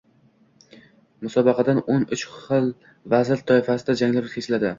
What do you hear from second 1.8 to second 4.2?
uchxil vazn toifasida